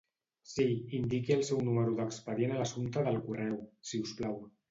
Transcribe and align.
Sí, 0.51 0.63
indiqui 0.99 1.33
el 1.35 1.43
seu 1.49 1.59
número 1.67 1.93
d'expedient 1.99 2.55
a 2.55 2.59
l'assumpte 2.61 3.05
del 3.09 3.21
correu, 3.27 3.55
si 3.91 4.03
us 4.07 4.17
plau. 4.23 4.43